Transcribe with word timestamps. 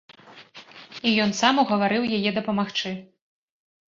І 1.09 1.11
ён 1.25 1.31
сам 1.39 1.59
угаварыў 1.63 2.03
яе 2.21 2.31
дапамагчы. 2.39 2.95